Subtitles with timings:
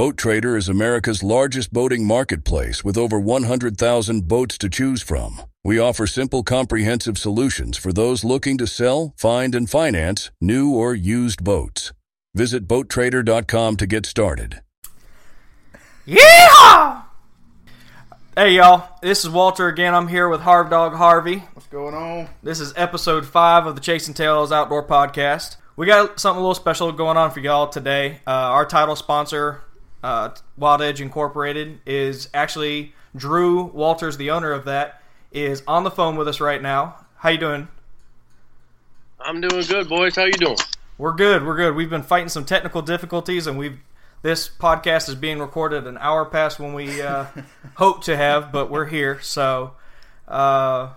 [0.00, 5.42] Boat Trader is America's largest boating marketplace with over 100,000 boats to choose from.
[5.62, 10.94] We offer simple, comprehensive solutions for those looking to sell, find, and finance new or
[10.94, 11.92] used boats.
[12.34, 14.62] Visit BoatTrader.com to get started.
[16.06, 17.02] Yeah!
[18.34, 19.92] Hey y'all, this is Walter again.
[19.92, 21.42] I'm here with Harv Dog Harvey.
[21.52, 22.30] What's going on?
[22.42, 25.58] This is episode five of the Chasing Tails Outdoor Podcast.
[25.76, 28.20] We got something a little special going on for y'all today.
[28.26, 29.62] Uh, our title sponsor,
[30.02, 35.02] uh, Wild Edge Incorporated, is actually Drew Walters, the owner of that,
[35.32, 37.06] is on the phone with us right now.
[37.16, 37.68] How you doing?
[39.20, 40.16] I'm doing good, boys.
[40.16, 40.56] How you doing?
[40.96, 41.44] We're good.
[41.44, 41.74] We're good.
[41.74, 43.78] We've been fighting some technical difficulties, and we've
[44.22, 47.26] this podcast is being recorded an hour past when we uh,
[47.76, 49.18] hope to have, but we're here.
[49.22, 49.72] So,
[50.28, 50.90] uh,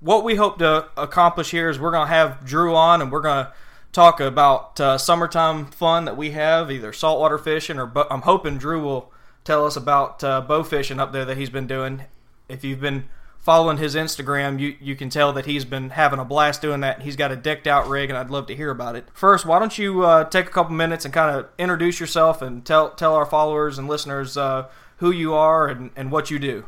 [0.00, 3.22] what we hope to accomplish here is we're going to have Drew on, and we're
[3.22, 3.52] going to
[3.92, 7.86] talk about uh, summertime fun that we have, either saltwater fishing or.
[7.86, 9.12] Bo- I'm hoping Drew will
[9.44, 12.04] tell us about uh, bow fishing up there that he's been doing.
[12.48, 16.24] If you've been following his Instagram, you, you can tell that he's been having a
[16.24, 17.02] blast doing that.
[17.02, 19.06] He's got a decked out rig, and I'd love to hear about it.
[19.14, 22.64] First, why don't you uh, take a couple minutes and kind of introduce yourself and
[22.64, 26.66] tell tell our followers and listeners uh, who you are and, and what you do.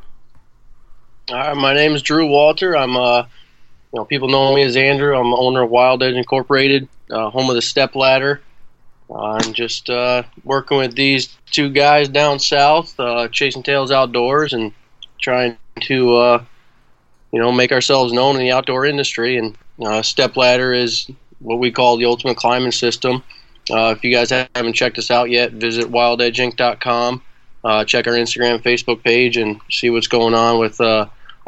[1.29, 2.77] All right, my name is Drew Walter.
[2.77, 3.25] I'm uh,
[3.93, 5.17] you know, people know me as Andrew.
[5.17, 8.41] I'm the owner of Wild Edge Incorporated, uh, home of the Step Ladder.
[9.11, 14.53] Uh, I'm just uh, working with these two guys down south, uh, chasing tails outdoors,
[14.53, 14.73] and
[15.21, 16.45] trying to uh,
[17.33, 19.37] you know, make ourselves known in the outdoor industry.
[19.37, 23.25] And uh, Step Ladder is what we call the ultimate climbing system.
[23.73, 27.23] If you guys haven't checked us out yet, visit wildedgeinc.com.
[27.87, 30.81] Check our Instagram, Facebook page, and see what's going on with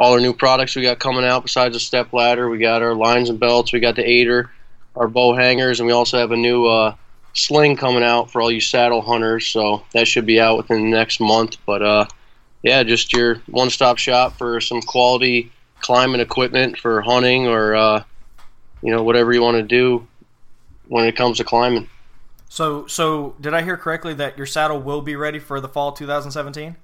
[0.02, 1.44] all our new products we got coming out.
[1.44, 4.50] Besides the Step Ladder, we got our lines and belts, we got the aider,
[4.96, 6.96] our bow hangers, and we also have a new uh,
[7.34, 9.46] sling coming out for all you saddle hunters.
[9.46, 11.56] So that should be out within the next month.
[11.64, 12.06] But uh,
[12.64, 18.02] yeah, just your one-stop shop for some quality climbing equipment for hunting or uh,
[18.82, 20.04] you know whatever you want to do
[20.88, 21.88] when it comes to climbing.
[22.48, 25.92] So, so did I hear correctly that your saddle will be ready for the fall
[25.92, 26.74] 2017?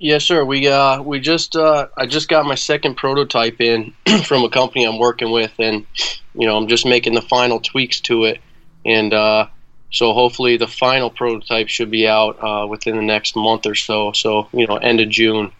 [0.00, 0.44] Yes, sir.
[0.44, 3.92] We uh, we just uh, I just got my second prototype in
[4.24, 5.84] from a company I'm working with, and
[6.34, 8.40] you know I'm just making the final tweaks to it,
[8.86, 9.46] and uh,
[9.90, 14.12] so hopefully the final prototype should be out uh, within the next month or so.
[14.12, 15.50] So you know, end of June,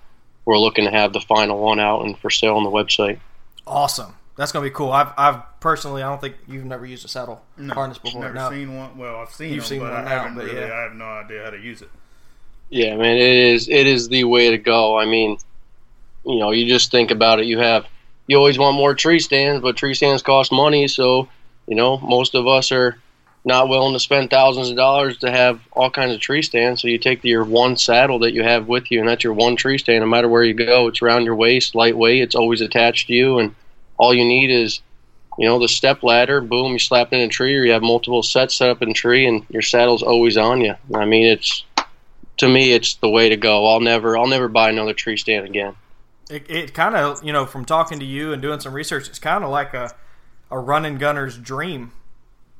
[0.44, 3.18] we're looking to have the final one out and for sale on the website.
[3.66, 4.14] Awesome.
[4.36, 4.92] That's gonna be cool.
[4.92, 8.20] I've, I've personally, I don't think you've never used a saddle No, harness before.
[8.22, 8.50] Never No.
[8.50, 8.96] seen one.
[8.96, 10.60] Well, I've seen You've them, seen but one I now, haven't but really.
[10.60, 10.72] yeah.
[10.74, 11.90] I have no idea how to use it.
[12.70, 14.98] Yeah, man, it is it is the way to go.
[14.98, 15.38] I mean,
[16.24, 17.46] you know, you just think about it.
[17.46, 17.86] You have
[18.26, 21.28] you always want more tree stands, but tree stands cost money, so
[21.66, 22.98] you know most of us are
[23.44, 26.82] not willing to spend thousands of dollars to have all kinds of tree stands.
[26.82, 29.56] So you take your one saddle that you have with you, and that's your one
[29.56, 30.00] tree stand.
[30.00, 32.22] No matter where you go, it's around your waist, lightweight.
[32.22, 33.54] It's always attached to you, and
[33.96, 34.80] all you need is
[35.38, 36.42] you know the step ladder.
[36.42, 38.90] Boom, you slap it in a tree, or you have multiple sets set up in
[38.90, 40.74] a tree, and your saddle's always on you.
[40.94, 41.64] I mean, it's
[42.38, 43.66] to me, it's the way to go.
[43.66, 45.74] I'll never, I'll never buy another tree stand again.
[46.30, 49.18] It, it kind of, you know, from talking to you and doing some research, it's
[49.18, 49.90] kind of like a,
[50.50, 51.92] a running gunner's dream.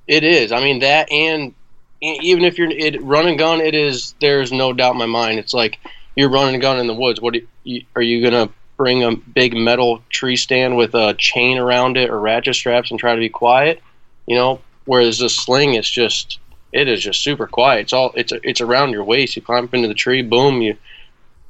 [0.07, 0.53] It is.
[0.53, 1.55] I mean that, and
[2.01, 4.15] even if you're it, run and gun, it is.
[4.21, 5.39] There's no doubt in my mind.
[5.39, 5.79] It's like
[6.17, 7.21] you're running a gun in the woods.
[7.21, 11.97] What you, are you gonna bring a big metal tree stand with a chain around
[11.97, 13.83] it or ratchet straps and try to be quiet?
[14.27, 16.39] You know, whereas the sling, it's just
[16.73, 17.81] it is just super quiet.
[17.83, 19.37] It's all it's it's around your waist.
[19.37, 20.77] You climb up into the tree, boom, you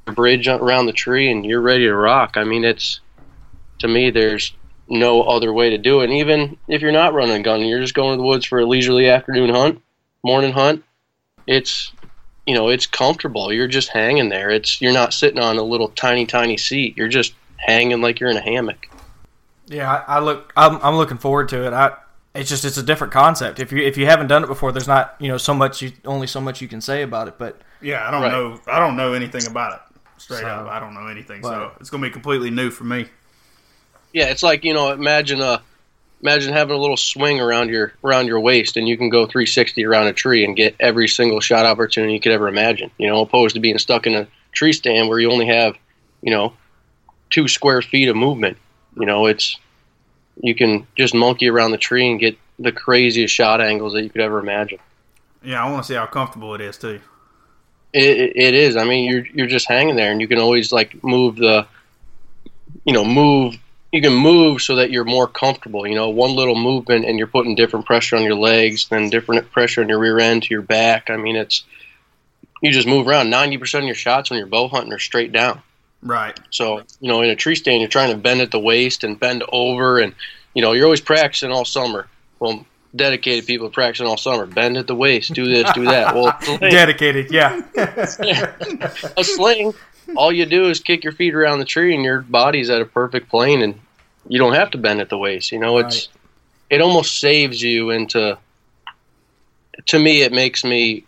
[0.06, 2.36] bridge around the tree, and you're ready to rock.
[2.36, 3.00] I mean, it's
[3.80, 4.52] to me, there's
[4.88, 6.04] no other way to do it.
[6.04, 8.58] And even if you're not running a gun, you're just going to the woods for
[8.58, 9.82] a leisurely afternoon hunt,
[10.22, 10.84] morning hunt,
[11.46, 11.92] it's
[12.46, 13.52] you know it's comfortable.
[13.52, 14.50] You're just hanging there.
[14.50, 16.96] It's you're not sitting on a little tiny tiny seat.
[16.96, 18.88] You're just hanging like you're in a hammock.
[19.66, 20.52] Yeah, I, I look.
[20.56, 21.72] I'm, I'm looking forward to it.
[21.72, 21.96] I.
[22.34, 23.58] It's just it's a different concept.
[23.58, 25.92] If you if you haven't done it before, there's not you know so much you
[26.04, 27.34] only so much you can say about it.
[27.38, 28.32] But Yeah, I don't Right.
[28.32, 28.60] know.
[28.66, 29.80] I don't know anything about it.
[30.18, 31.42] Straight So- up, I don't know anything.
[31.42, 33.06] so it's gonna be completely new for me.
[34.12, 35.62] Yeah, it's like you know, imagine a
[36.22, 39.84] imagine having a little swing around your around your waist, and you can go 360
[39.84, 42.90] around a tree and get every single shot opportunity you could ever imagine.
[42.98, 45.76] You know, opposed to being stuck in a tree stand where you only have,
[46.22, 46.52] you know,
[47.30, 48.56] two square feet of movement.
[48.98, 49.56] You know, it's
[50.42, 54.10] you can just monkey around the tree and get the craziest shot angles that you
[54.10, 54.78] could ever imagine.
[55.42, 57.00] Yeah, I want to see how comfortable it is too.
[57.92, 58.76] It, it, is.
[58.76, 61.66] I mean, you're you're just hanging there, and you can always like move the,
[62.84, 63.56] you know, move.
[63.92, 65.86] You can move so that you're more comfortable.
[65.86, 69.50] You know, one little movement, and you're putting different pressure on your legs, then different
[69.50, 71.08] pressure on your rear end to your back.
[71.08, 71.64] I mean, it's
[72.60, 73.30] you just move around.
[73.30, 75.62] Ninety percent of your shots when you're bow hunting are straight down.
[76.02, 76.38] Right.
[76.50, 79.18] So you know, in a tree stand, you're trying to bend at the waist and
[79.18, 80.14] bend over, and
[80.54, 82.06] you know, you're always practicing all summer.
[82.38, 82.64] Well,
[82.94, 84.46] dedicated people practicing all summer.
[84.46, 86.14] Bend at the waist, do this, do that.
[86.14, 87.62] Well, Dedicated, yeah.
[89.16, 89.74] a sling,
[90.16, 92.86] all you do is kick your feet around the tree, and your body's at a
[92.86, 93.80] perfect plane, and
[94.28, 95.52] you don't have to bend at the waist.
[95.52, 96.08] You know, it's
[96.70, 98.38] it almost saves you into.
[99.86, 101.04] To me, it makes me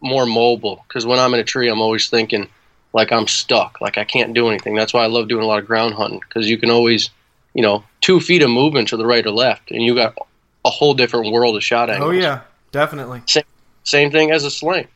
[0.00, 2.48] more mobile because when I'm in a tree, I'm always thinking
[2.94, 4.74] like I'm stuck, like I can't do anything.
[4.74, 7.10] That's why I love doing a lot of ground hunting because you can always,
[7.52, 10.16] you know, two feet of movement to the right or left, and you got
[10.64, 12.08] a whole different world of shot angles.
[12.08, 12.40] oh yeah,
[12.72, 13.22] definitely.
[13.82, 14.88] Same thing as a sling.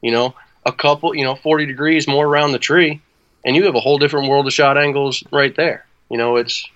[0.00, 0.34] You know,
[0.66, 3.00] a couple, you know, 40 degrees more around the tree,
[3.44, 5.86] and you have a whole different world of shot angles right there.
[6.10, 6.66] You know, it's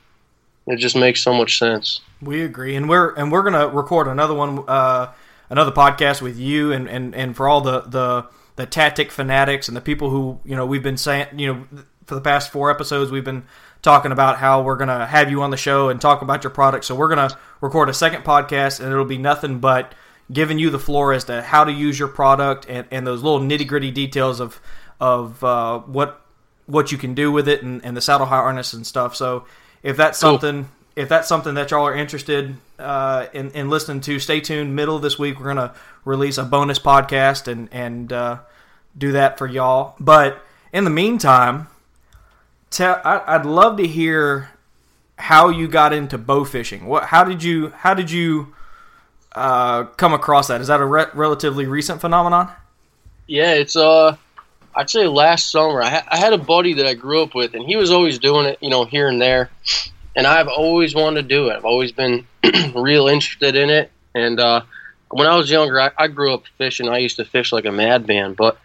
[0.66, 2.00] it just makes so much sense.
[2.20, 5.12] We agree, and we're and we're gonna record another one, uh,
[5.48, 8.26] another podcast with you, and, and, and for all the, the
[8.58, 12.16] the tactic fanatics and the people who you know we've been saying, you know, for
[12.16, 13.44] the past four episodes we've been
[13.82, 16.84] talking about how we're gonna have you on the show and talk about your product.
[16.84, 19.94] So we're gonna record a second podcast, and it'll be nothing but
[20.32, 23.40] giving you the floor as to how to use your product and, and those little
[23.40, 24.60] nitty gritty details of
[25.00, 26.20] of uh, what
[26.66, 29.14] what you can do with it and, and the saddle high harness and stuff.
[29.14, 29.44] So
[29.84, 30.32] if that's Cool.
[30.32, 34.74] something if that's something that y'all are interested uh, in, in listening to, stay tuned.
[34.74, 35.72] Middle of this week, we're gonna
[36.04, 38.38] release a bonus podcast and and uh,
[38.96, 39.94] do that for y'all.
[40.00, 41.68] But in the meantime,
[42.80, 44.50] I, I'd love to hear
[45.18, 46.86] how you got into bow fishing.
[46.86, 48.54] What how did you how did you
[49.36, 50.60] uh, come across that?
[50.60, 52.50] Is that a re- relatively recent phenomenon?
[53.28, 54.16] Yeah, it's uh,
[54.74, 57.54] I'd say last summer I, ha- I had a buddy that I grew up with,
[57.54, 59.50] and he was always doing it, you know, here and there,
[60.16, 61.56] and I've always wanted to do it.
[61.56, 62.26] I've always been
[62.74, 64.62] real interested in it, and uh,
[65.10, 66.88] when I was younger, I, I grew up fishing.
[66.88, 68.58] I used to fish like a madman, but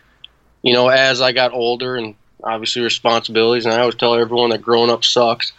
[0.61, 4.61] you know, as I got older and obviously responsibilities, and I always tell everyone that
[4.61, 5.53] growing up sucks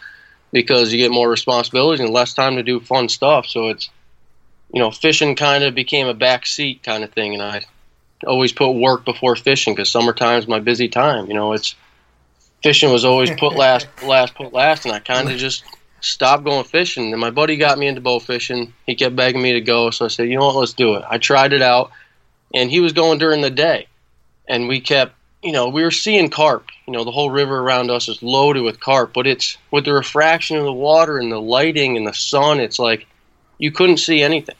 [0.51, 3.45] because you get more responsibilities and less time to do fun stuff.
[3.45, 3.89] So it's
[4.75, 7.61] you know, fishing kind of became a back seat kind of thing, and I
[8.25, 11.27] always put work before fishing because summertime's my busy time.
[11.27, 11.75] You know, it's
[12.65, 15.63] fishing was always put last, last, put last, and I kind of just
[16.01, 17.11] stopped going fishing.
[17.11, 18.73] And my buddy got me into bow fishing.
[18.87, 21.03] He kept begging me to go, so I said, you know what, let's do it.
[21.07, 21.91] I tried it out,
[22.55, 23.85] and he was going during the day,
[24.47, 25.13] and we kept,
[25.43, 26.71] you know, we were seeing carp.
[26.87, 29.93] You know, the whole river around us is loaded with carp, but it's with the
[29.93, 33.05] refraction of the water and the lighting and the sun, it's like
[33.59, 34.55] you couldn't see anything.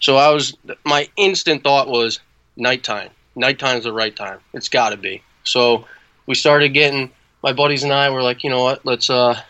[0.00, 2.20] So I was, my instant thought was
[2.56, 3.10] nighttime.
[3.36, 4.38] Nighttime's the right time.
[4.54, 5.22] It's got to be.
[5.44, 5.86] So
[6.26, 7.10] we started getting
[7.42, 8.84] my buddies and I were like, you know what?
[8.84, 9.40] Let's uh,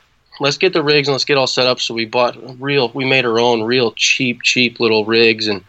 [0.40, 1.81] let's get the rigs and let's get all set up.
[1.81, 2.90] So we bought real.
[2.90, 5.64] We made our own real cheap, cheap little rigs, and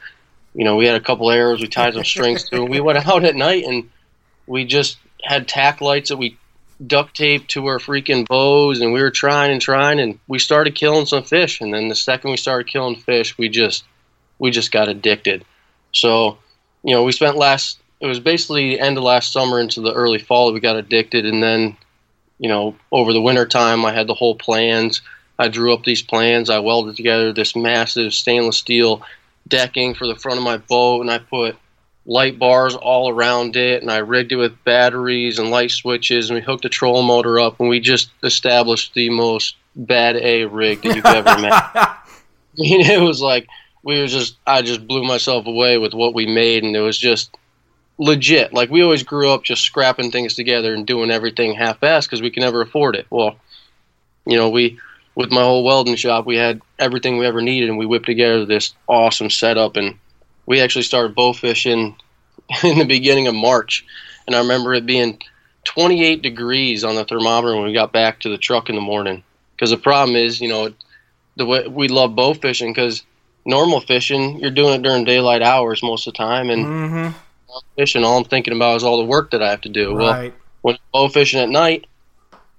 [0.54, 1.62] you know we had a couple arrows.
[1.62, 2.58] We tied some strings to.
[2.58, 3.90] And we went out at night and
[4.48, 6.38] we just had tack lights that we
[6.86, 10.76] duct taped to our freaking bows, and we were trying and trying, and we started
[10.76, 11.62] killing some fish.
[11.62, 13.84] And then the second we started killing fish, we just
[14.40, 15.46] we just got addicted.
[15.92, 16.38] So,
[16.84, 19.94] you know, we spent last it was basically the end of last summer into the
[19.94, 21.76] early fall that we got addicted and then,
[22.40, 25.02] you know, over the winter time I had the whole plans.
[25.38, 29.04] I drew up these plans, I welded together this massive stainless steel
[29.48, 31.56] decking for the front of my boat and I put
[32.06, 36.36] light bars all around it and I rigged it with batteries and light switches and
[36.36, 40.82] we hooked a trolling motor up and we just established the most bad A rig
[40.82, 41.54] that you've ever met.
[41.54, 41.98] I
[42.58, 43.48] mean, it was like
[43.84, 46.98] we was just I just blew myself away with what we made and it was
[46.98, 47.38] just
[48.00, 48.54] legit.
[48.54, 52.32] Like we always grew up just scrapping things together and doing everything half-assed because we
[52.32, 53.06] can never afford it.
[53.12, 53.36] Well,
[54.26, 54.80] you know, we
[55.14, 58.46] with my whole welding shop, we had everything we ever needed and we whipped together
[58.46, 60.00] this awesome setup and
[60.46, 61.96] we actually started bow fishing
[62.64, 63.86] in the beginning of March.
[64.26, 65.22] And I remember it being
[65.66, 69.24] 28 degrees on the thermometer when we got back to the truck in the morning.
[69.56, 70.74] Because the problem is, you know,
[71.36, 73.04] the way we love bow fishing because
[73.46, 77.18] normal fishing, you're doing it during daylight hours most of the time, and Mm-hmm.
[77.76, 79.96] Fishing, all I'm thinking about is all the work that I have to do.
[79.96, 81.86] Well, when you're bow fishing at night,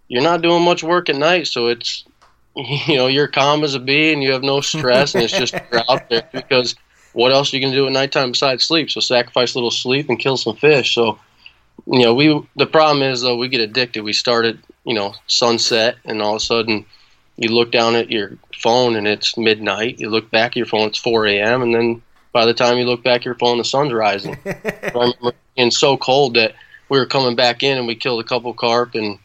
[0.09, 2.05] you're not doing much work at night, so it's
[2.57, 5.55] you know you're calm as a bee and you have no stress and it's just
[5.73, 6.75] you're out there because
[7.13, 8.91] what else are you can do at nighttime besides sleep?
[8.91, 10.95] So sacrifice a little sleep and kill some fish.
[10.95, 11.19] So
[11.87, 14.03] you know we the problem is though we get addicted.
[14.03, 16.87] We start at you know sunset and all of a sudden
[17.37, 19.99] you look down at your phone and it's midnight.
[19.99, 21.63] You look back at your phone, it's 4 a.m.
[21.63, 24.37] And then by the time you look back at your phone, the sun's rising.
[24.47, 26.55] I remember being so cold that
[26.89, 29.19] we were coming back in and we killed a couple carp and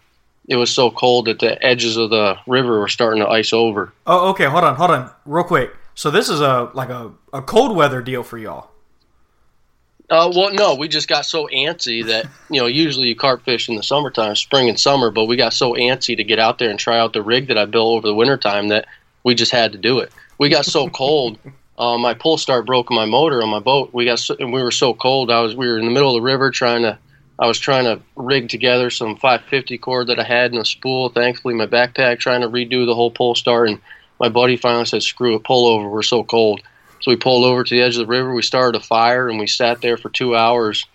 [0.48, 3.92] it was so cold that the edges of the river were starting to ice over.
[4.06, 4.46] Oh, okay.
[4.46, 5.76] Hold on, hold on, real quick.
[5.96, 8.70] So this is a like a, a cold weather deal for y'all.
[10.08, 13.70] Uh, well, no, we just got so antsy that you know usually you carp fish
[13.70, 16.70] in the summertime, spring and summer, but we got so antsy to get out there
[16.70, 18.86] and try out the rig that I built over the wintertime that
[19.24, 20.12] we just had to do it.
[20.38, 21.40] We got so cold,
[21.78, 23.94] uh, my pull start broke my motor on my boat.
[23.94, 25.30] We got so, and we were so cold.
[25.30, 26.98] I was we were in the middle of the river trying to.
[27.38, 31.10] I was trying to rig together some 550 cord that I had in a spool.
[31.10, 33.82] Thankfully, my backpack trying to redo the whole pull start, and
[34.22, 35.90] my buddy finally said, "Screw it, pull over.
[35.90, 36.62] We're so cold."
[37.02, 38.34] So we pulled over to the edge of the river.
[38.34, 40.86] We started a fire, and we sat there for two hours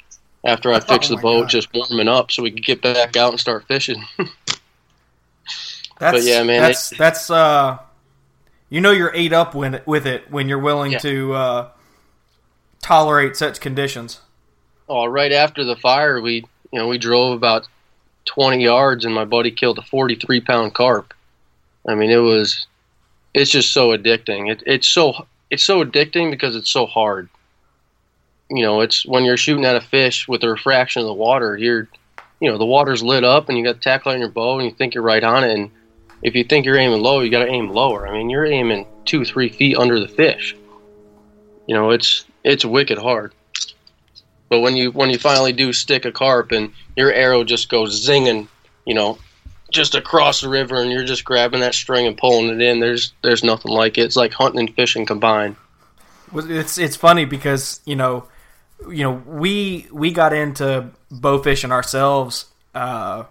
[0.42, 1.50] after I fixed Oh the boat, God.
[1.50, 4.02] just warming up, so we could get back out and start fishing.
[5.98, 7.78] That's, But yeah, man, That's that's uh,
[8.70, 10.98] you know you're ate up when with it when you're willing Yeah.
[11.00, 11.68] to uh,
[12.82, 14.20] tolerate such conditions.
[14.88, 17.66] oh, right after the fire, we you know we drove about
[18.26, 21.12] 20 yards, and my buddy killed a 43 pound carp.
[21.88, 22.66] I mean, it was
[23.34, 24.50] it's just so addicting.
[24.50, 27.28] It, it's so it's so addicting because it's so hard.
[28.50, 31.56] You know, it's when you're shooting at a fish with the refraction of the water,
[31.56, 31.88] you're
[32.40, 34.74] you know the water's lit up, and you got tackle on your bow, and you
[34.74, 35.70] think you're right on it, and
[36.22, 38.06] if you think you're aiming low, you got to aim lower.
[38.06, 40.54] I mean, you're aiming two, three feet under the fish.
[41.66, 43.32] You know, it's it's wicked hard.
[44.48, 48.06] But when you when you finally do stick a carp and your arrow just goes
[48.06, 48.48] zinging,
[48.84, 49.18] you know,
[49.70, 53.12] just across the river, and you're just grabbing that string and pulling it in, there's
[53.22, 54.02] there's nothing like it.
[54.02, 55.56] It's like hunting and fishing combined.
[56.34, 58.26] It's it's funny because you know,
[58.88, 63.24] you know we we got into bow fishing ourselves uh,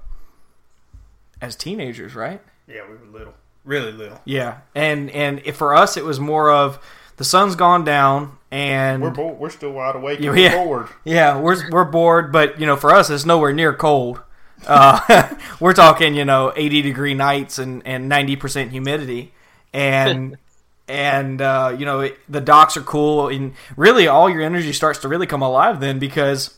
[1.42, 2.42] as teenagers, right?
[2.70, 3.34] Yeah, we were little,
[3.66, 4.22] really little.
[4.26, 6.80] Yeah, and and if for us it was more of
[7.18, 10.20] the sun's gone down and We're bo- we're still wide awake.
[10.20, 10.58] Yeah, and yeah.
[10.58, 10.88] we're bored.
[11.04, 14.22] Yeah, we're we're bored, but you know, for us, it's nowhere near cold.
[14.66, 19.34] Uh, we're talking, you know, eighty degree nights and and ninety percent humidity,
[19.72, 20.38] and
[20.88, 25.00] and uh, you know, it, the docks are cool, and really, all your energy starts
[25.00, 26.58] to really come alive then because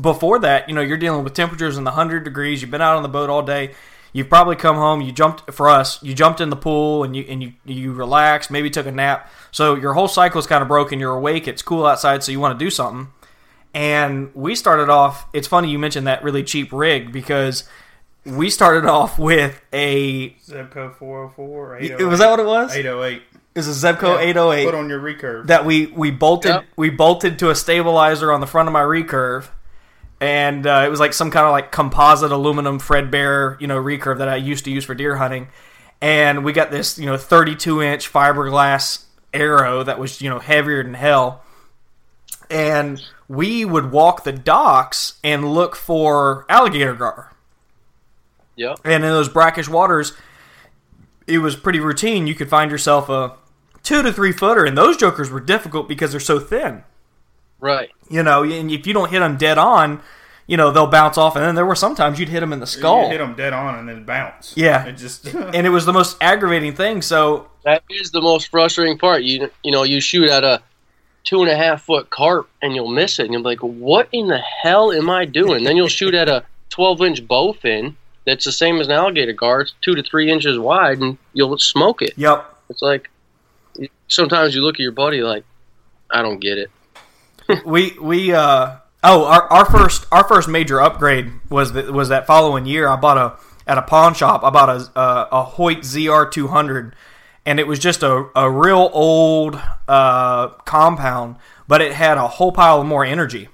[0.00, 2.60] before that, you know, you're dealing with temperatures in the hundred degrees.
[2.60, 3.74] You've been out on the boat all day.
[4.14, 5.02] You've probably come home.
[5.02, 6.02] You jumped for us.
[6.02, 8.50] You jumped in the pool and you and you you relaxed.
[8.50, 9.28] Maybe took a nap.
[9.50, 10.98] So your whole cycle is kind of broken.
[11.00, 11.46] You're awake.
[11.48, 13.08] It's cool outside, so you want to do something.
[13.74, 15.26] And we started off.
[15.32, 17.64] It's funny you mentioned that really cheap rig because
[18.24, 20.30] we started off with a.
[20.46, 22.06] Zebco 404.
[22.08, 22.74] Was that what it was?
[22.74, 23.22] 808.
[23.56, 25.46] It was a Zebco 808 Put on your recurve.
[25.48, 26.64] that we we bolted Yep.
[26.76, 29.46] we bolted to a stabilizer on the front of my recurve,
[30.20, 33.76] and uh, it was like some kind of like composite aluminum Fred Bear you know
[33.76, 35.48] recurve that I used to use for deer hunting,
[36.00, 40.82] and we got this you know 32 inch fiberglass arrow that was you know heavier
[40.82, 41.42] than hell,
[42.50, 47.32] and we would walk the docks and look for alligator gar.
[48.56, 50.12] Yeah, And in those brackish waters,
[51.26, 52.28] it was pretty routine.
[52.28, 53.36] You could find yourself a
[53.82, 56.84] two to three footer, and those jokers were difficult because they're so thin.
[57.64, 57.90] Right.
[58.10, 60.02] You know, and if you don't hit them dead on,
[60.46, 61.34] you know they'll bounce off.
[61.34, 63.54] And then there were sometimes you'd hit them in the skull, You hit them dead
[63.54, 64.52] on and then bounce.
[64.54, 64.84] Yeah.
[64.84, 65.26] It just.
[65.34, 67.00] and it was the most aggravating thing.
[67.00, 69.22] So That is the most frustrating part.
[69.22, 70.62] You you know you shoot at a
[71.24, 74.08] two and a half foot carp and you'll miss it, and you'll be like, "What
[74.12, 77.94] in the hell am I doing?" then you'll shoot at a twelve inch bowfin
[78.26, 79.66] that's the same as an alligator gar.
[79.80, 82.12] Two to three inches wide, and you'll smoke it.
[82.16, 83.10] yep, It's like
[84.08, 85.44] sometimes you look at your buddy like,
[86.10, 86.70] "I don't get it."
[87.64, 92.26] We we uh oh our, our first our first major upgrade was that was that
[92.26, 92.88] following year.
[92.88, 94.42] I bought a at a pawn shop.
[94.44, 96.94] I bought a a, a Hoyt ZR two hundred,
[97.44, 101.36] and it was just a a real old uh, compound,
[101.68, 103.48] but it had a whole pile of more energy,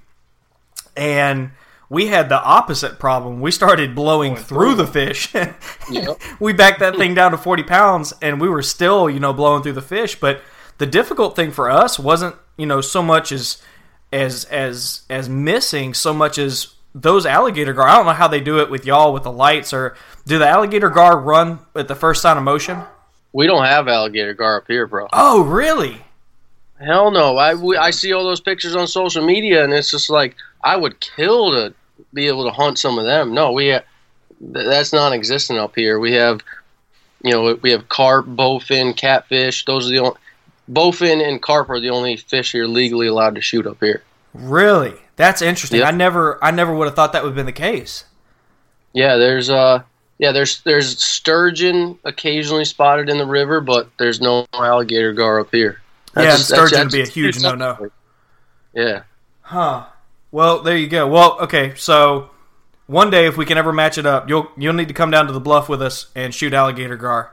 [0.97, 1.53] and.
[1.93, 3.41] We had the opposite problem.
[3.41, 5.35] We started blowing through the fish.
[5.91, 6.21] Yep.
[6.39, 9.65] we backed that thing down to 40 pounds and we were still, you know, blowing
[9.65, 10.15] through the fish.
[10.15, 10.41] But
[10.79, 13.61] the difficult thing for us wasn't, you know, so much as
[14.13, 17.89] as as as missing so much as those alligator gar.
[17.89, 20.49] I don't know how they do it with y'all with the lights or do the
[20.49, 22.83] alligator gar run at the first sign of motion?
[23.33, 25.07] We don't have alligator gar up here, bro.
[25.13, 26.03] Oh, really?
[26.81, 27.37] Hell no.
[27.37, 30.77] I, we, I see all those pictures on social media, and it's just like I
[30.77, 31.75] would kill to
[32.13, 33.35] be able to hunt some of them.
[33.35, 33.85] No, we ha-
[34.41, 36.01] that's non-existent up here.
[36.01, 36.41] We have
[37.23, 39.65] you know, we have carp, bowfin, catfish.
[39.65, 40.19] Those are the only
[40.71, 44.03] bowfin and carp are the only fish you're legally allowed to shoot up here.
[44.35, 44.95] Really?
[45.17, 45.81] That's interesting.
[45.81, 45.89] Yep.
[45.89, 48.05] I never I never would have thought that would have been the case.
[48.93, 49.83] Yeah, there's uh
[50.19, 55.51] yeah, there's there's sturgeon occasionally spotted in the river, but there's no alligator gar up
[55.51, 55.81] here.
[56.17, 57.91] yeah, That's- that's- sturgeon would be a huge no no.
[58.73, 59.03] Yeah.
[59.43, 59.87] Huh.
[60.31, 61.09] Well, there you go.
[61.09, 62.31] Well, okay, so
[62.87, 65.27] one day if we can ever match it up, you'll you'll need to come down
[65.27, 67.33] to the bluff with us and shoot alligator gar.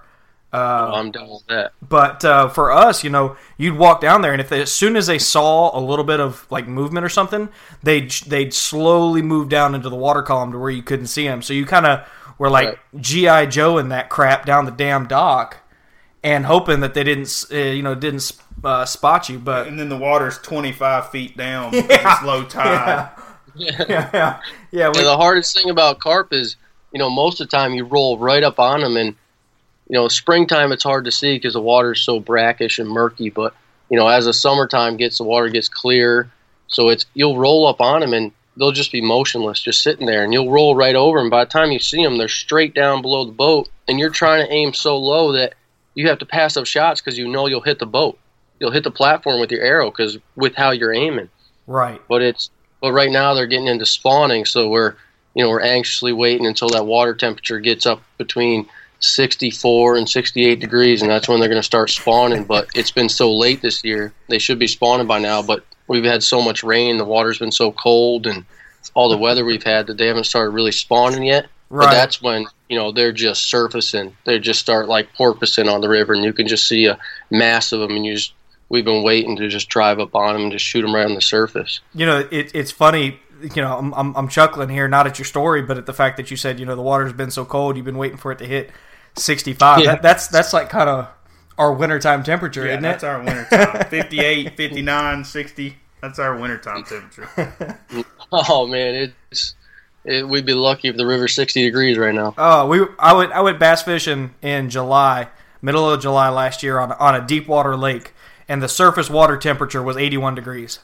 [0.54, 1.74] Uh, I'm done with that.
[1.88, 4.96] But uh, for us, you know, you'd walk down there, and if they, as soon
[4.96, 7.50] as they saw a little bit of like movement or something,
[7.84, 11.42] they'd they'd slowly move down into the water column to where you couldn't see them.
[11.42, 15.58] So you kind of were like GI Joe in that crap down the damn dock,
[16.24, 18.32] and hoping that they didn't, uh, you know, didn't
[18.64, 19.40] uh, spot you.
[19.40, 23.10] But And then the water's 25 feet down because it's low tide.
[23.56, 24.40] yeah, yeah,
[24.72, 24.90] yeah.
[24.90, 26.56] we- And the hardest thing about carp is,
[26.94, 29.16] you know, most of the time you roll right up on them, and
[29.90, 33.30] you know, springtime it's hard to see because the water's so brackish and murky.
[33.30, 33.56] But
[33.90, 36.30] you know, as the summertime gets, the water gets clear,
[36.68, 40.24] so it's you'll roll up on them and they'll just be motionless, just sitting there,
[40.24, 41.30] and you'll roll right over them.
[41.30, 44.46] By the time you see them, they're straight down below the boat, and you're trying
[44.46, 45.54] to aim so low that
[45.94, 48.20] you have to pass up shots because you know you'll hit the boat,
[48.60, 51.30] you'll hit the platform with your arrow because with how you're aiming
[51.66, 52.02] right.
[52.08, 52.50] but it's
[52.82, 54.96] but right now they're getting into spawning so we're
[55.34, 58.68] you know we're anxiously waiting until that water temperature gets up between
[59.00, 63.10] 64 and 68 degrees and that's when they're going to start spawning but it's been
[63.10, 66.64] so late this year they should be spawning by now but we've had so much
[66.64, 68.44] rain the water's been so cold and
[68.94, 71.88] all the weather we've had that they haven't started really spawning yet Right.
[71.88, 75.90] but that's when you know they're just surfacing they just start like porpoising on the
[75.90, 76.98] river and you can just see a
[77.30, 78.34] mass of them and you just
[78.70, 81.14] we've been waiting to just drive up on them and just shoot them right on
[81.14, 83.20] the surface you know, it, it's funny.
[83.40, 86.18] You know, I'm, I'm, I'm chuckling here, not at your story, but at the fact
[86.18, 88.40] that you said, you know, the water's been so cold, you've been waiting for it
[88.40, 88.72] to hit
[89.18, 89.80] 65.
[89.80, 89.86] Yeah.
[89.94, 91.08] That, that's that's like kind of
[91.58, 93.08] our wintertime temperature, Yeah, isn't that's it?
[93.08, 93.86] our wintertime.
[93.90, 95.78] 58, 59, 60.
[96.02, 97.80] That's our wintertime temperature.
[98.30, 99.56] Oh man, it's
[100.04, 102.34] it, we'd be lucky if the river's sixty degrees right now.
[102.38, 105.30] Oh, we I went I went bass fishing in July,
[105.62, 108.14] middle of July last year on on a deep water lake,
[108.50, 110.80] and the surface water temperature was 81 degrees.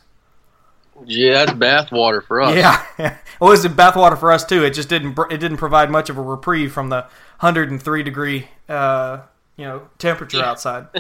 [1.06, 2.56] Yeah, that's bath water for us.
[2.56, 4.64] Yeah, it was in bathwater for us too.
[4.64, 7.08] It just didn't it didn't provide much of a reprieve from the
[7.44, 9.20] 103 degree uh,
[9.58, 10.88] you know temperature outside.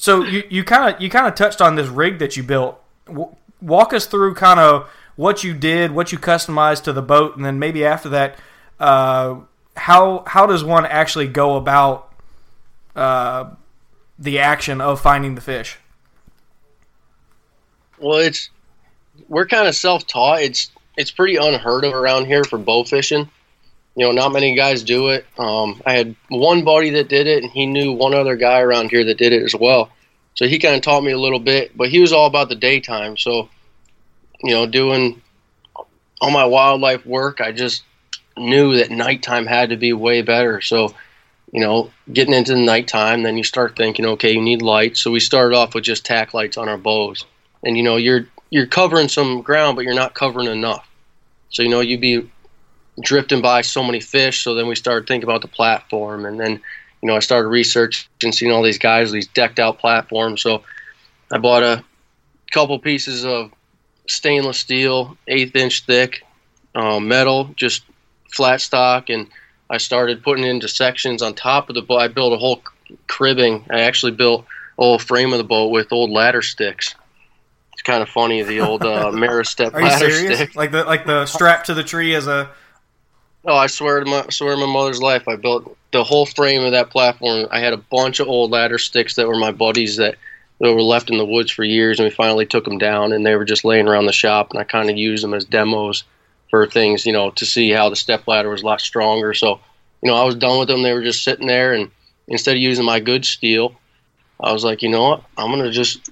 [0.00, 2.80] So you you kind of you kind of touched on this rig that you built.
[3.08, 7.34] W- walk us through kind of what you did, what you customized to the boat,
[7.34, 8.38] and then maybe after that,
[8.78, 9.40] uh,
[9.76, 12.14] how how does one actually go about
[12.94, 13.50] uh,
[14.16, 15.78] the action of finding the fish?
[17.98, 18.50] Well, it's
[19.28, 20.42] we're kind of self-taught.
[20.42, 23.28] It's it's pretty unheard of around here for bow fishing.
[23.98, 25.26] You know, not many guys do it.
[25.36, 28.90] Um, I had one buddy that did it, and he knew one other guy around
[28.90, 29.90] here that did it as well.
[30.34, 32.54] So he kind of taught me a little bit, but he was all about the
[32.54, 33.16] daytime.
[33.16, 33.48] So,
[34.40, 35.20] you know, doing
[36.20, 37.82] all my wildlife work, I just
[38.36, 40.60] knew that nighttime had to be way better.
[40.60, 40.94] So,
[41.50, 45.02] you know, getting into the nighttime, then you start thinking, okay, you need lights.
[45.02, 47.26] So we started off with just tack lights on our bows,
[47.64, 50.88] and you know, you're you're covering some ground, but you're not covering enough.
[51.50, 52.30] So you know, you'd be
[53.00, 54.42] drifting by so many fish.
[54.42, 56.60] So then we started thinking about the platform, and then
[57.02, 60.42] you know, I started researching, and seeing all these guys, with these decked out platforms.
[60.42, 60.64] So
[61.32, 61.84] I bought a
[62.50, 63.52] couple pieces of
[64.08, 66.24] stainless steel, eighth inch thick
[66.74, 67.84] um, metal, just
[68.32, 69.28] flat stock, and
[69.70, 71.98] I started putting it into sections on top of the boat.
[71.98, 72.62] I built a whole
[73.06, 73.64] cribbing.
[73.70, 74.46] I actually built
[74.78, 76.94] a whole frame of the boat with old ladder sticks.
[77.74, 80.56] It's kind of funny, the old uh, Ameristep ladder stick.
[80.56, 82.50] Like the like the strap to the tree as a
[83.44, 86.62] Oh, I swear to my swear to my mother's life, I built the whole frame
[86.62, 87.46] of that platform.
[87.50, 90.16] I had a bunch of old ladder sticks that were my buddies that,
[90.60, 93.24] that were left in the woods for years, and we finally took them down, and
[93.24, 96.04] they were just laying around the shop, and I kind of used them as demos
[96.50, 99.34] for things, you know, to see how the step ladder was a lot stronger.
[99.34, 99.60] So,
[100.02, 100.82] you know, I was done with them.
[100.82, 101.90] They were just sitting there, and
[102.26, 103.74] instead of using my good steel,
[104.40, 106.10] I was like, you know what, I'm gonna just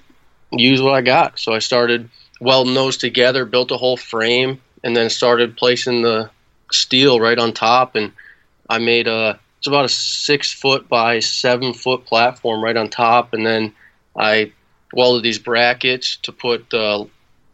[0.51, 1.39] use what I got.
[1.39, 2.09] So I started
[2.39, 6.29] welding those together, built a whole frame, and then started placing the
[6.71, 8.11] steel right on top and
[8.69, 13.33] I made a it's about a six foot by seven foot platform right on top
[13.33, 13.73] and then
[14.15, 14.51] I
[14.93, 17.05] welded these brackets to put uh,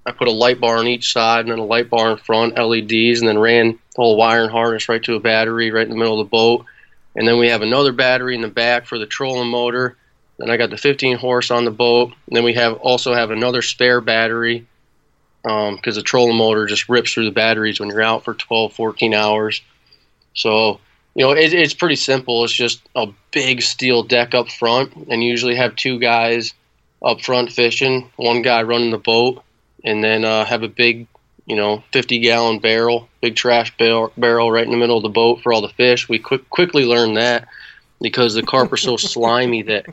[0.06, 2.58] I put a light bar on each side and then a light bar in front
[2.58, 5.98] LEDs and then ran the whole wiring harness right to a battery right in the
[5.98, 6.66] middle of the boat.
[7.16, 9.98] And then we have another battery in the back for the trolling motor.
[10.40, 12.14] Then I got the 15 horse on the boat.
[12.28, 14.66] And then we have also have another spare battery
[15.44, 18.74] because um, the trolling motor just rips through the batteries when you're out for 12,
[18.74, 19.62] 14 hours.
[20.34, 20.80] So
[21.16, 22.44] you know, it, it's pretty simple.
[22.44, 26.54] It's just a big steel deck up front, and you usually have two guys
[27.04, 29.44] up front fishing, one guy running the boat,
[29.84, 31.08] and then uh, have a big,
[31.46, 35.10] you know, 50 gallon barrel, big trash barrel, barrel right in the middle of the
[35.10, 36.10] boat for all the fish.
[36.10, 37.48] We quick, quickly learned that
[38.02, 39.86] because the carp are so slimy that,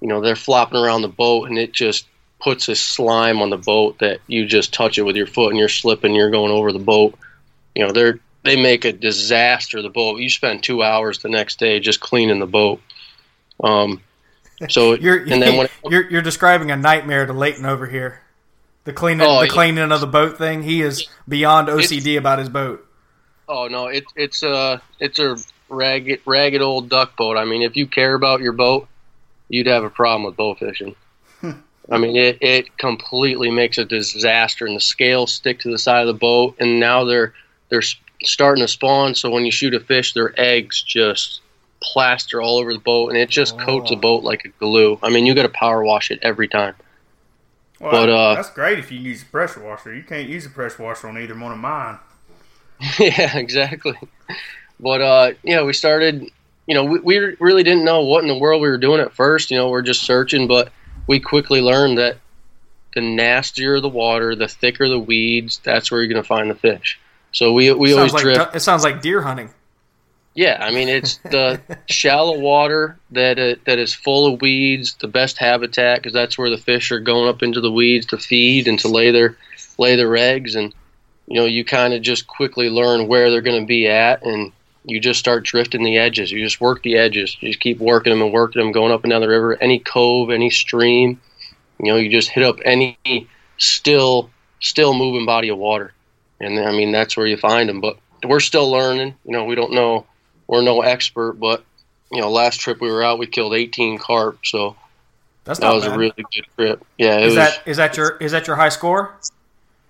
[0.00, 2.06] you know, they're flopping around the boat, and it just
[2.40, 5.58] puts a slime on the boat that you just touch it with your foot and
[5.58, 7.14] you're slipping, you're going over the boat.
[7.74, 9.82] You know, they're they make a disaster.
[9.82, 10.20] The boat.
[10.20, 12.80] You spend two hours the next day just cleaning the boat.
[13.62, 14.00] Um,
[14.68, 18.22] so You're and then when it, you're you're describing a nightmare to Leighton over here.
[18.84, 20.62] The cleaning Oh, the cleaning of the boat thing.
[20.62, 22.86] He is beyond OCD about his boat.
[23.48, 25.36] oh no, it, it's a it's a
[25.68, 27.36] ragged ragged old duck boat.
[27.36, 28.88] I mean, if you care about your boat,
[29.48, 30.96] you'd have a problem with bow fishing.
[31.90, 36.02] I mean, it, it completely makes a disaster, and the scales stick to the side
[36.02, 37.34] of the boat, and now they're
[37.68, 37.82] they're
[38.22, 39.14] starting to spawn.
[39.14, 41.40] So when you shoot a fish, their eggs just
[41.82, 44.98] plaster all over the boat, and it just coats the boat like a glue.
[45.02, 46.74] I mean, you got to power wash it every time.
[47.80, 49.94] Well, But, uh, that's great if you use a pressure washer.
[49.94, 51.98] You can't use a pressure washer on either one of mine.
[52.98, 53.98] yeah, exactly.
[54.78, 56.26] But uh, yeah, we started.
[56.66, 59.12] You know, we, we really didn't know what in the world we were doing at
[59.12, 59.50] first.
[59.50, 60.70] You know, we're just searching, but
[61.10, 62.18] we quickly learned that
[62.94, 66.54] the nastier the water, the thicker the weeds, that's where you're going to find the
[66.54, 67.00] fish.
[67.32, 68.54] So we we always like drift.
[68.54, 69.50] it sounds like deer hunting.
[70.34, 75.08] Yeah, I mean it's the shallow water that uh, that is full of weeds, the
[75.08, 78.68] best habitat because that's where the fish are going up into the weeds to feed
[78.68, 79.36] and to lay their
[79.78, 80.72] lay their eggs, and
[81.26, 84.52] you know you kind of just quickly learn where they're going to be at, and
[84.84, 86.30] you just start drifting the edges.
[86.30, 87.36] You just work the edges.
[87.40, 89.78] You just keep working them and working them, going up and down the river, any
[89.78, 91.20] cove, any stream.
[91.78, 92.98] You know, you just hit up any
[93.58, 95.92] still still moving body of water,
[96.40, 97.80] and I mean that's where you find them.
[97.80, 99.14] But we're still learning.
[99.24, 100.06] You know, we don't know
[100.50, 101.64] we're no expert, but
[102.10, 104.74] you know, last trip we were out, we killed 18 carp, so
[105.44, 105.94] That's that was bad.
[105.94, 106.86] a really good trip.
[106.98, 107.34] Yeah, it is was.
[107.36, 109.14] that is that your is that your high score?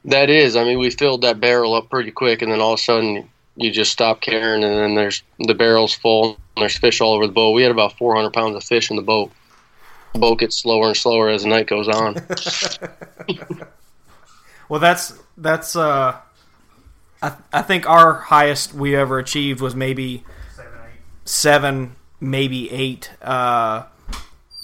[0.05, 0.57] that is.
[0.57, 3.31] I mean, we filled that barrel up pretty quick, and then all of a sudden
[3.61, 7.27] you just stop caring, and then there's the barrel's full, and there's fish all over
[7.27, 7.53] the boat.
[7.53, 9.31] We had about 400 pounds of fish in the boat.
[10.15, 12.17] The boat gets slower and slower as the night goes on.
[14.71, 15.77] Well, that's that's.
[15.77, 16.17] uh
[17.21, 20.25] I I think our highest we ever achieved was maybe
[21.25, 23.85] seven, maybe eight uh,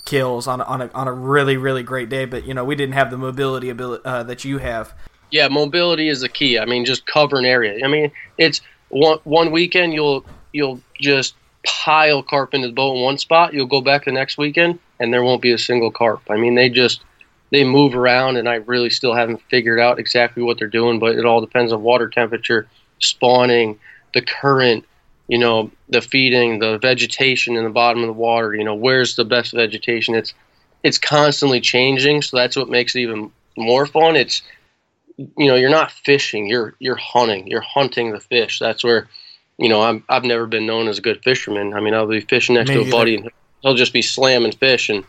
[0.07, 2.25] kills on a, on a on a really really great day.
[2.25, 4.95] But you know, we didn't have the mobility ability uh, that you have.
[5.33, 6.57] Yeah, mobility is the key.
[6.57, 7.85] I mean, just cover an area.
[7.85, 11.35] I mean, it's one one weekend you'll you'll just
[11.67, 13.53] pile carp into the boat in one spot.
[13.53, 16.23] You'll go back the next weekend and there won't be a single carp.
[16.31, 17.03] I mean, they just
[17.51, 20.99] they move around, and I really still haven't figured out exactly what they're doing.
[20.99, 22.67] But it all depends on water temperature,
[22.99, 23.79] spawning,
[24.15, 24.85] the current,
[25.29, 28.55] you know, the feeding, the vegetation in the bottom of the water.
[28.55, 30.15] You know, where's the best vegetation?
[30.15, 30.35] It's
[30.83, 34.17] it's constantly changing, so that's what makes it even more fun.
[34.17, 34.43] It's
[35.17, 38.59] you know you're not fishing you're you're hunting you're hunting the fish.
[38.59, 39.09] That's where
[39.59, 41.75] you know I'm, i've never been known as a good fisherman.
[41.75, 43.31] I mean i'll be fishing next to a buddy and
[43.63, 45.05] he'll just be slamming fish and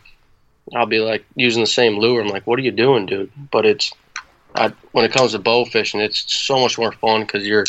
[0.74, 2.22] i'll be like using the same lure.
[2.22, 3.30] I'm like what are you doing dude?
[3.50, 3.92] But it's
[4.54, 7.66] I, when it comes to bow fishing it's so much more fun because you're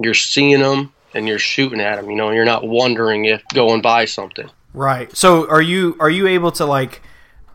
[0.00, 3.80] you're seeing them and you're shooting at them you know you're not wondering if going
[3.80, 4.50] by something.
[4.74, 5.16] Right.
[5.16, 7.00] So are you are you able to like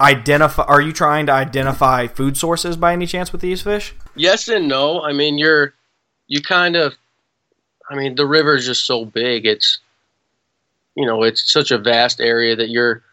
[0.01, 0.63] identify?
[0.63, 3.93] Are you trying to identify food sources by any chance with these fish?
[4.15, 5.01] yes and no.
[5.01, 5.73] I mean, you're
[6.27, 6.95] you kind of.
[7.91, 9.45] I mean, the river is just so big.
[9.45, 9.79] It's
[10.95, 13.03] you know, it's such a vast area that you're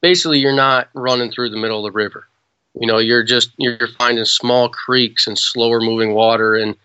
[0.00, 2.26] basically you're not running through the middle of the river.
[2.74, 6.76] You know, you're just you're finding small creeks and slower moving water, and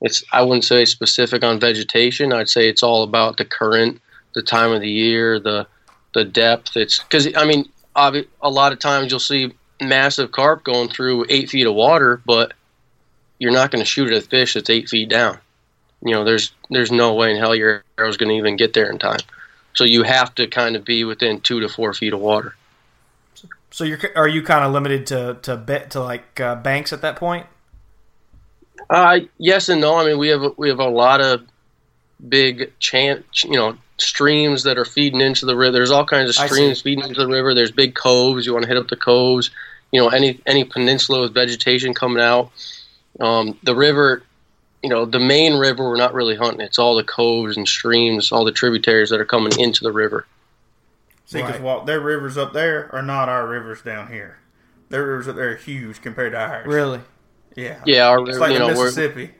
[0.00, 2.32] it's I wouldn't say specific on vegetation.
[2.32, 4.00] I'd say it's all about the current,
[4.34, 5.66] the time of the year, the
[6.14, 6.76] the depth.
[6.76, 11.50] It's because I mean, a lot of times you'll see massive carp going through eight
[11.50, 12.54] feet of water, but
[13.38, 15.38] you're not going to shoot at a fish that's eight feet down.
[16.00, 18.90] You know, there's there's no way in hell your arrow's going to even get there
[18.90, 19.20] in time.
[19.74, 22.56] So you have to kind of be within two to four feet of water.
[23.70, 27.02] So you're are you kind of limited to to bet to like uh, banks at
[27.02, 27.46] that point?
[28.90, 29.96] Uh, yes and no.
[29.96, 31.46] I mean, we have we have a lot of
[32.28, 35.72] big chance, you know, streams that are feeding into the river.
[35.72, 37.54] There's all kinds of streams feeding into the river.
[37.54, 38.44] There's big coves.
[38.46, 39.50] You want to hit up the coves.
[39.90, 42.50] You know, any any peninsula with vegetation coming out.
[43.20, 44.22] Um, the river,
[44.82, 46.60] you know, the main river we're not really hunting.
[46.60, 50.26] It's all the coves and streams, all the tributaries that are coming into the river.
[51.26, 51.86] See, because Right.
[51.86, 54.38] their rivers up there are not our rivers down here.
[54.88, 56.66] Their rivers up there are huge compared to ours.
[56.66, 57.00] Really?
[57.54, 57.80] Yeah.
[57.86, 59.30] Yeah, our It's like you the know, we're, Mississippi.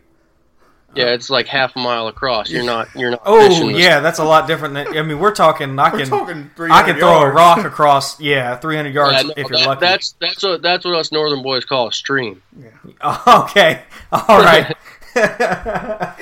[0.94, 2.50] Yeah, it's like half a mile across.
[2.50, 2.88] You're not.
[2.94, 3.22] You're not.
[3.24, 4.88] Oh yeah, that's a lot different than.
[4.96, 5.78] I mean, we're talking.
[5.78, 6.08] I We're can.
[6.08, 8.20] talking I can throw a rock across.
[8.20, 9.80] Yeah, 300 yards Yeah, no, if you're that- lucky.
[9.80, 12.42] That's that's what that's what us northern boys call a stream.
[12.58, 13.18] Yeah.
[13.44, 13.82] okay.
[14.12, 14.76] All right.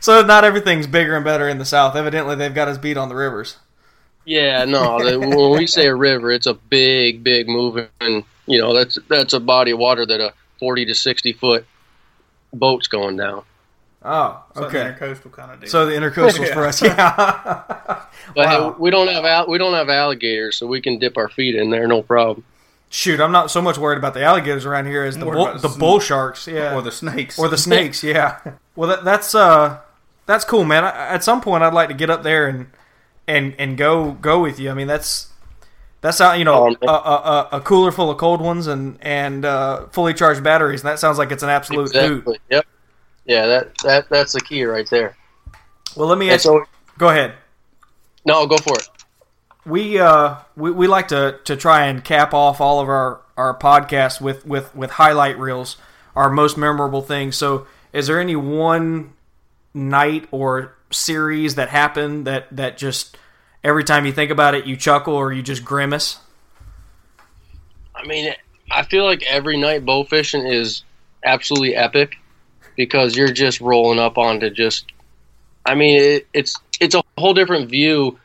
[0.00, 1.96] so not everything's bigger and better in the south.
[1.96, 3.56] Evidently, they've got us beat on the rivers.
[4.26, 5.02] Yeah, no.
[5.10, 7.88] the, when we say a river, it's a big, big moving.
[8.00, 11.66] You know, that's that's a body of water that a forty to sixty foot
[12.52, 13.44] boat's going down.
[14.02, 14.78] Oh, So okay.
[14.78, 15.68] intercoastal kind of deal.
[15.68, 17.14] So the intercoastals for us, yeah.
[18.34, 18.70] But Wow.
[18.72, 21.54] hey, we don't have al- we don't have alligators, so we can dip our feet
[21.56, 22.44] in there, no problem.
[22.90, 25.68] Shoot, I'm not so much worried about the alligators around here as the bull, the
[25.68, 27.38] the bull sharks, yeah, or the snakes.
[27.38, 28.38] or the snakes, yeah.
[28.76, 29.78] Well, that, that's uh,
[30.26, 30.84] that's cool, man.
[30.84, 32.66] I, at some point, I'd like to get up there and
[33.26, 34.70] and and go go with you.
[34.70, 35.28] I mean, that's
[36.00, 38.96] that's how you know Um, a, a, a, a cooler full of cold ones and
[39.02, 42.18] and uh, fully charged batteries, and that sounds like it's an absolute hoot.
[42.18, 42.38] Exactly.
[42.50, 42.66] Yep.
[43.24, 45.16] Yeah, that that that's the key right there.
[45.96, 46.42] Well, let me ask.
[46.42, 46.64] so,
[46.98, 47.34] Go ahead.
[48.24, 48.88] no, go for it.
[49.64, 53.56] we uh we, we like to to try and cap off all of our our
[53.58, 55.76] podcasts with with with highlight reels
[56.16, 59.12] our most memorable things so is there any one
[59.74, 63.16] night or series that happened that that just
[63.64, 66.18] every time you think about it you chuckle or you just grimace
[67.94, 68.32] I mean,
[68.70, 70.84] I feel like every night bow fishing is
[71.24, 72.16] absolutely epic
[72.76, 74.86] because you're just rolling up onto just.
[75.66, 78.18] I mean, it, it's it's a whole different view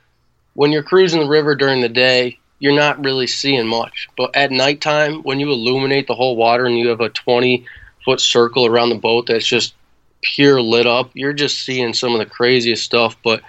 [0.54, 2.40] when you're cruising the river during the day.
[2.60, 6.78] You're not really seeing much, but at nighttime, when you illuminate the whole water and
[6.78, 7.66] you have a 20
[8.06, 9.76] foot circle around the boat that's just
[10.22, 13.18] pure lit up, you're just seeing some of the craziest stuff.
[13.24, 13.42] But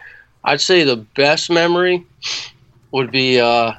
[0.43, 2.05] I'd say the best memory
[2.91, 3.75] would be uh,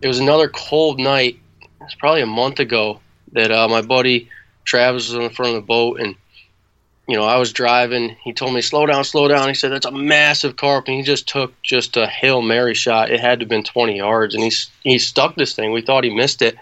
[0.00, 1.38] it was another cold night
[1.84, 3.00] it's probably a month ago
[3.32, 4.28] that uh, my buddy
[4.64, 6.14] Travis was in the front of the boat and
[7.08, 8.16] you know I was driving.
[8.22, 9.48] He told me slow down slow down.
[9.48, 13.10] He said that's a massive carp and he just took just a hail mary shot.
[13.10, 14.34] It had to have been 20 yards.
[14.34, 15.72] And he he stuck this thing.
[15.72, 16.56] We thought he missed it.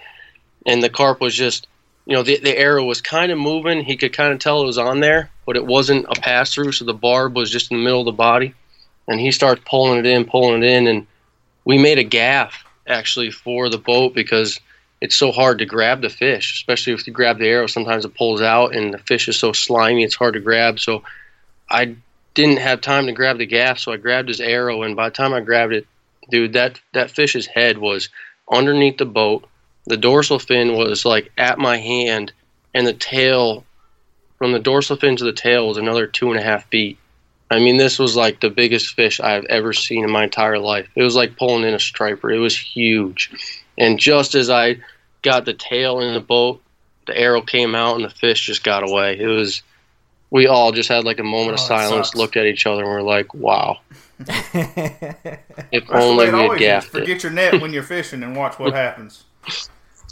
[0.67, 1.67] And the carp was just
[2.07, 3.85] you know the, the arrow was kind of moving.
[3.85, 6.71] He could kind of tell it was on there but it wasn't a pass through
[6.71, 8.55] so the barb was just in the middle of the body.
[9.09, 10.87] And he starts pulling it in pulling it in.
[10.87, 11.09] And
[11.65, 14.61] we made a gaff actually for the boat because
[15.01, 17.67] it's so hard to grab the fish, especially if you grab the arrow.
[17.67, 20.79] Sometimes it pulls out, and the fish is so slimy, it's hard to grab.
[20.79, 21.03] So
[21.71, 21.97] I
[22.35, 25.15] didn't have time to grab the gaff, so I grabbed his arrow, and by the
[25.15, 25.87] time I grabbed it,
[26.31, 28.09] dude, that that fish's head was
[28.51, 29.47] underneath the boat.
[29.87, 32.33] The dorsal fin was like at my hand,
[32.75, 33.65] and the tail,
[34.39, 36.99] from the dorsal fin to the tail, was another two and a half feet.
[37.51, 40.89] I mean, this was like the biggest fish I've ever seen in my entire life.
[40.95, 42.31] It was like pulling in a striper.
[42.31, 43.60] It was huge.
[43.79, 44.79] And just as I
[45.23, 46.61] got the tail in the boat,
[47.07, 49.19] the arrow came out and the fish just got away.
[49.19, 49.63] It was,
[50.31, 52.17] we all just had like a moment of Oh, it silence, sucks.
[52.17, 53.79] looked at each other, and we're like, wow.
[55.73, 56.67] If That's the way only we had always is.
[56.67, 56.91] gaffed it.
[57.01, 59.25] Forget your net when you're fishing and watch what happens.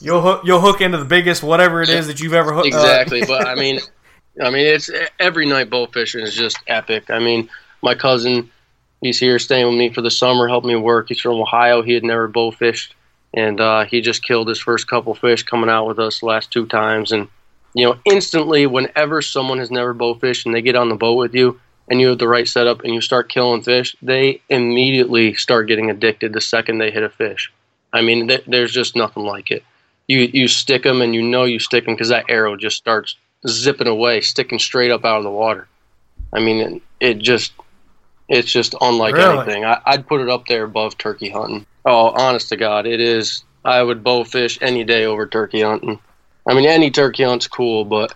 [0.00, 3.22] you'll hook you'll hook into the biggest whatever it is that you've ever hooked Exactly,
[3.26, 3.80] but I mean,
[4.42, 7.10] I mean, it's every night bow fishing is just epic.
[7.10, 7.48] I mean,
[7.82, 8.50] my cousin,
[9.02, 11.08] he's here staying with me for the summer, helping me work.
[11.08, 11.82] He's from Ohio.
[11.82, 12.94] He had never bow fished,
[13.34, 16.50] and uh, he just killed his first couple fish coming out with us the last
[16.50, 17.12] two times.
[17.12, 17.28] And
[17.74, 21.16] you know, instantly, whenever someone has never bow fished and they get on the boat
[21.16, 21.60] with you,
[21.90, 25.90] and you have the right setup, and you start killing fish, they immediately start getting
[25.90, 27.52] addicted the second they hit a fish.
[27.92, 29.64] I mean, th- there's just nothing like it
[30.08, 33.16] you you stick them and you know you stick them because that arrow just starts
[33.46, 35.68] zipping away, sticking straight up out of the water.
[36.32, 37.52] I mean, it, it just
[38.28, 39.38] it's just unlike Really?
[39.38, 39.64] anything.
[39.64, 41.66] I, I'd put it up there above turkey hunting.
[41.84, 43.44] Oh, honest to God, it is.
[43.64, 45.98] I would bow fish any day over turkey hunting.
[46.46, 48.14] I mean, any turkey hunt's cool, but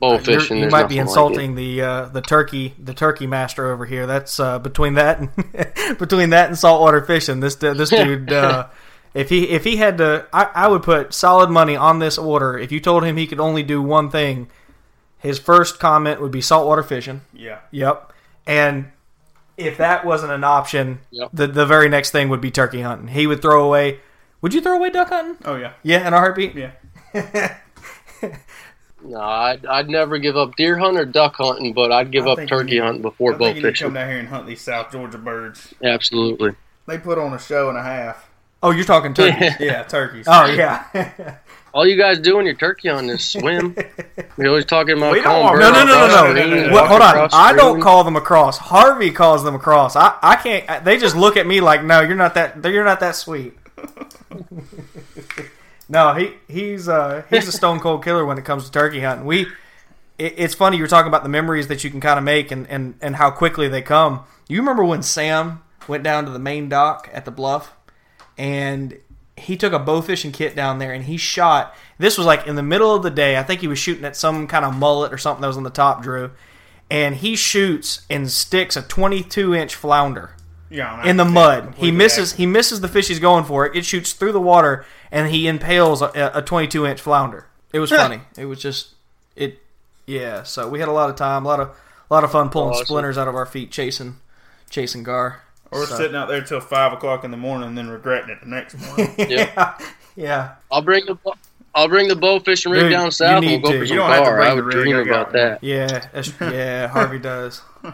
[0.00, 0.58] bow You're- fishing.
[0.58, 4.06] you might be nothing like insulting the uh, the turkey the turkey master over here.
[4.06, 7.40] That's uh, between that and between that and saltwater fishing.
[7.40, 8.66] This this dude, uh,
[9.14, 12.58] if he if he had to, I, I would put solid money on this order.
[12.58, 14.50] If you told him he could only do one thing,
[15.18, 17.22] his first comment would be saltwater fishing.
[17.32, 17.60] Yeah.
[17.70, 18.12] Yep,
[18.46, 18.90] and
[19.56, 21.30] if that wasn't an option, Yep.
[21.32, 23.08] the the very next thing would be turkey hunting.
[23.08, 24.00] He would throw away.
[24.40, 25.36] Would you throw away duck hunting?
[25.44, 25.72] Oh yeah.
[25.82, 26.54] Yeah, in a heartbeat.
[26.54, 26.72] Yeah.
[29.04, 32.32] No, I'd, I'd never give up deer hunting or duck hunting, but I'd give I
[32.34, 33.94] up turkey you- hunting before I bow think you need to come fishing.
[33.94, 35.74] down here and hunt these South Georgia birds.
[35.82, 36.52] Absolutely.
[36.86, 38.28] They put on a show and a half.
[38.62, 39.48] Oh, you're talking turkey.
[39.64, 40.26] Yeah, turkeys.
[40.28, 40.84] oh yeah.
[41.74, 43.74] All you guys do when you're turkey hunting is swim.
[44.36, 46.34] You're always talking about We don't calling want- birds No, no, no, no, no.
[46.34, 47.28] the stream, Well, hold on.
[47.32, 48.58] I don't call them across.
[48.58, 49.96] Harvey calls them across.
[49.96, 50.84] I, I can't.
[50.84, 52.62] They just look at me like, no, you're not that.
[52.64, 53.54] You're not that sweet.
[55.88, 59.26] no, he he's uh he's a stone cold killer when it comes to turkey hunting.
[59.26, 59.46] We
[60.18, 62.66] it, it's funny you're talking about the memories that you can kind of make and,
[62.68, 64.24] and and how quickly they come.
[64.48, 67.74] You remember when Sam went down to the main dock at the bluff
[68.38, 68.96] and
[69.42, 71.74] he took a bow fishing kit down there and he shot.
[71.98, 73.36] This was like in the middle of the day.
[73.36, 75.62] I think he was shooting at some kind of mullet or something that was on
[75.62, 76.30] the top, Drew.
[76.90, 80.36] And he shoots and sticks a 22 inch flounder
[80.70, 81.74] Yeah, in the mud.
[81.76, 82.32] He misses.
[82.32, 82.38] accurate.
[82.40, 83.66] He misses the fish he's going for.
[83.74, 87.46] It shoots through the water and he impales a, a 22 inch flounder.
[87.72, 88.20] It was funny.
[88.36, 88.88] it was just
[89.36, 89.58] it.
[90.06, 90.42] Yeah.
[90.42, 92.70] So we had a lot of time, a lot of a lot of fun pulling
[92.74, 92.84] Awesome.
[92.84, 94.16] splinters out of our feet, chasing
[94.68, 95.42] chasing gar.
[95.72, 98.40] Or So- sitting out there till five o'clock in the morning and then regretting it
[98.40, 99.14] the next morning.
[99.18, 99.78] yeah.
[100.14, 100.50] Yeah.
[100.70, 101.34] I'll bring the bo-
[101.74, 103.42] I'll bring the bow fishing rig Dude, down south.
[103.42, 103.78] and We'll go to.
[103.78, 105.32] for You some don't have to bring I would dream I got about one.
[105.32, 105.64] that.
[105.64, 106.50] Yeah.
[106.52, 106.86] yeah.
[106.88, 107.62] Harvey does.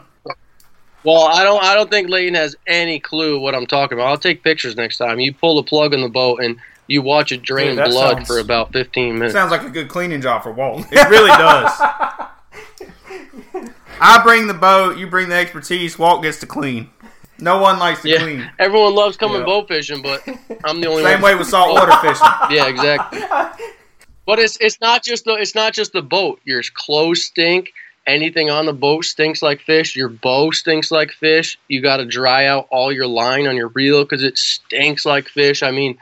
[1.05, 1.63] Well, I don't.
[1.63, 4.09] I don't think Leighton has any clue what I'm talking about.
[4.09, 5.21] I'll take pictures next time.
[5.21, 6.57] You pull the plug in the boat and
[6.89, 9.33] you watch it drain Dude, blood sounds- for about 15 minutes.
[9.33, 10.85] Sounds like a good cleaning job for Walt.
[10.91, 11.71] It really does.
[14.01, 15.99] I bring the boat, you bring the expertise.
[15.99, 16.91] Walt gets to clean.
[17.41, 18.51] No one likes to yeah, clean.
[18.59, 19.45] Everyone loves coming Yeah.
[19.45, 20.27] boat fishing, but
[20.65, 21.05] I'm the only Same one.
[21.05, 22.27] Same way with saltwater fishing.
[22.51, 23.21] Yeah, exactly.
[24.27, 26.41] But it's it's not just the it's not just the boat.
[26.45, 27.73] Your clothes stink.
[28.07, 29.95] Anything on the boat stinks like fish.
[29.95, 31.59] Your bow stinks like fish.
[31.69, 35.29] You got to dry out all your line on your reel because it stinks like
[35.29, 35.63] fish.
[35.63, 35.99] I mean,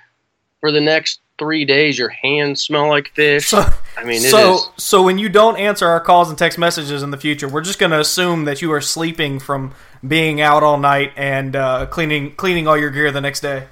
[0.60, 3.48] for the next three days, your hands smell like fish.
[3.48, 3.64] So,
[3.96, 4.30] I mean, it is.
[4.30, 7.62] so, so when you don't answer our calls and text messages in the future, we're
[7.62, 9.74] just going to assume that you are sleeping from
[10.06, 13.66] being out all night and uh, cleaning cleaning all your gear the next day.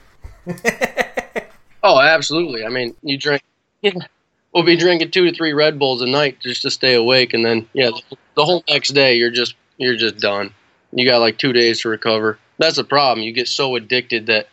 [1.84, 2.64] Oh, absolutely.
[2.64, 3.42] I mean, you drink.
[3.82, 3.92] Yeah,
[4.54, 7.44] we'll be drinking two to three Red Bulls a night just to stay awake, and
[7.44, 7.90] then yeah,
[8.34, 10.52] the whole next day you're just you're just done.
[10.92, 12.38] You got like two days to recover.
[12.56, 13.22] That's the problem.
[13.24, 14.48] You get so addicted that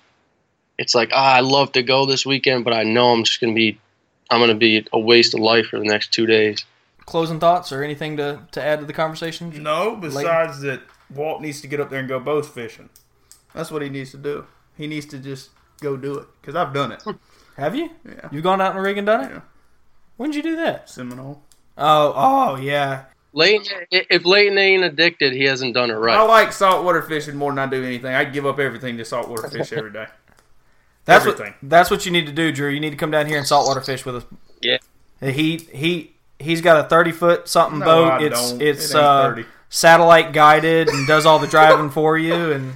[0.81, 3.53] it's like, ah, I love to go this weekend, but I know I'm just gonna
[3.53, 3.79] be,
[4.31, 6.65] I'm gonna be a waste of life for the next two days.
[7.05, 9.61] Closing thoughts or anything to, to add to the conversation?
[9.61, 10.81] No, besides that,
[11.13, 12.89] Walt needs to get up there and go both fishing.
[13.53, 14.47] That's what he needs to do.
[14.75, 16.27] He needs to just go do it.
[16.41, 17.03] Because I've done it.
[17.57, 17.91] Have you?
[18.03, 18.29] Yeah.
[18.31, 19.31] You've gone out in the rig and done it?
[19.33, 19.41] Yeah.
[20.17, 20.89] When did you do that?
[20.89, 21.43] Seminole.
[21.77, 23.05] Oh, oh yeah.
[23.33, 26.17] Leighton, if Leighton ain't addicted, he hasn't done it right.
[26.17, 28.13] I like saltwater fishing more than I do anything.
[28.13, 30.07] I'd give up everything to saltwater fish every day.
[31.05, 31.53] That's Everything.
[31.61, 32.69] what that's what you need to do, Drew.
[32.69, 34.25] You need to come down here and saltwater fish with us.
[34.61, 34.77] Yeah.
[35.21, 38.11] He he he's got a thirty foot something No, boat.
[38.11, 38.61] I it's don't.
[38.61, 39.45] it's It ain't uh, 30.
[39.69, 42.73] satellite guided and does all the driving for you and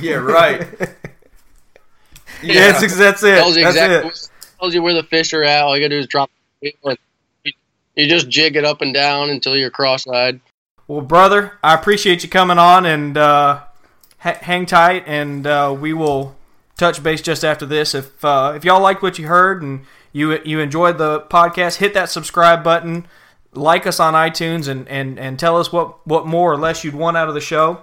[0.00, 0.60] Yeah, right.
[2.42, 3.36] yeah, that's, that's it.
[3.36, 4.28] tells you That's exactly it.
[4.60, 5.62] tells you where the fish are at.
[5.62, 6.30] All you gotta do is drop.
[6.62, 6.98] the reel and
[7.44, 7.52] You
[7.94, 10.40] you just jig it up and down until you're cross-eyed.
[10.88, 13.60] Well, brother, I appreciate you coming on and uh,
[14.18, 16.35] ha- hang tight, and uh, we will
[16.76, 17.94] touch base just after this.
[17.94, 21.94] If uh, if y'all like what you heard and you you enjoyed the podcast, hit
[21.94, 23.06] that subscribe button,
[23.52, 26.94] like us on iTunes, and and and tell us what what more or less you'd
[26.94, 27.80] want out of the show.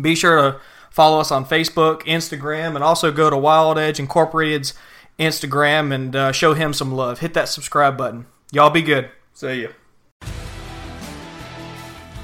[0.00, 4.74] Be sure to follow us on Facebook, Instagram, and also go to Wild Edge Incorporated's
[5.18, 7.20] Instagram and uh, show him some love.
[7.20, 8.26] Hit that subscribe button.
[8.52, 9.10] Y'all be good.
[9.34, 9.68] See ya.